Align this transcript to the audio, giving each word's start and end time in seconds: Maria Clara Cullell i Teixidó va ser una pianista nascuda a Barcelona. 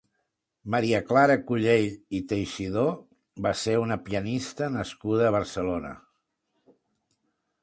Maria 0.75 1.01
Clara 1.09 1.35
Cullell 1.51 2.17
i 2.19 2.23
Teixidó 2.33 2.87
va 3.47 3.53
ser 3.67 3.77
una 3.83 3.99
pianista 4.09 4.71
nascuda 4.81 5.29
a 5.31 5.37
Barcelona. 5.41 5.97